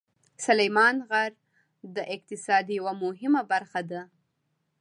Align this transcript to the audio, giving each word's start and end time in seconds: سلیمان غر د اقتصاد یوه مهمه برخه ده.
سلیمان 0.45 0.95
غر 1.09 1.31
د 1.95 1.97
اقتصاد 2.15 2.65
یوه 2.77 2.93
مهمه 3.03 3.41
برخه 3.51 3.81
ده. 3.91 4.01